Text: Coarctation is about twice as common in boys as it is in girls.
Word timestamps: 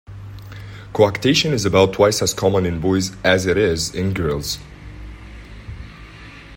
Coarctation 0.93 1.51
is 1.51 1.63
about 1.63 1.93
twice 1.93 2.23
as 2.23 2.33
common 2.33 2.65
in 2.65 2.79
boys 2.79 3.15
as 3.23 3.45
it 3.45 3.55
is 3.55 3.93
in 3.93 4.13
girls. 4.15 4.57